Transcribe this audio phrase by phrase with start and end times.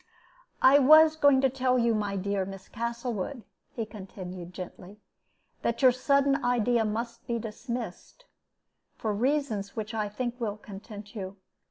[0.63, 4.97] "I was going to tell you, my dear Miss Castlewood," he continued, gently,
[5.61, 8.25] "that your sudden idea must be dismissed,
[8.95, 11.37] for reasons which I think will content you.